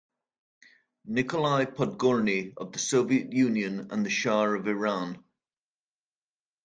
[1.05, 5.23] Nikolai Podgorny of the Soviet Union and the Shah of Iran.